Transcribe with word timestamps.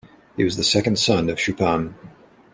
He 0.35 0.43
was 0.43 0.57
the 0.57 0.63
second 0.63 0.97
son 0.97 1.29
of 1.29 1.37
Chupan. 1.37 1.93